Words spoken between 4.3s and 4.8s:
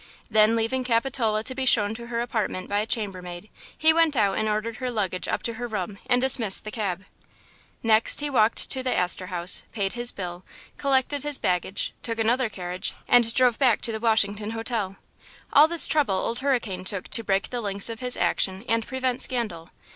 and ordered